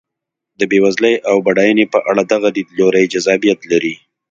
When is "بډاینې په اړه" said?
1.45-2.23